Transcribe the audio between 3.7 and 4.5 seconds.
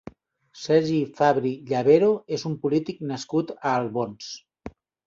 Albons.